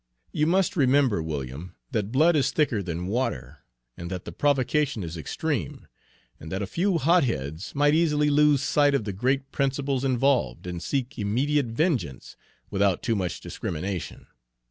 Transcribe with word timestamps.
You 0.31 0.47
must 0.47 0.75
remember, 0.75 1.21
William, 1.21 1.75
that 1.91 2.11
blood 2.11 2.35
is 2.35 2.49
thicker 2.49 2.81
than 2.81 3.05
water, 3.05 3.59
and 3.95 4.09
that 4.09 4.25
the 4.25 4.31
provocation 4.31 5.03
is 5.03 5.15
extreme, 5.15 5.87
and 6.39 6.51
that 6.51 6.63
a 6.63 6.65
few 6.65 6.97
hotheads 6.97 7.75
might 7.75 7.93
easily 7.93 8.31
lose 8.31 8.63
sight 8.63 8.95
of 8.95 9.03
the 9.03 9.13
great 9.13 9.51
principles 9.51 10.03
involved 10.03 10.65
and 10.65 10.81
seek 10.81 11.19
immediate 11.19 11.67
vengeance, 11.67 12.35
without 12.71 13.03
too 13.03 13.15
much 13.15 13.41
discrimination. 13.41 14.25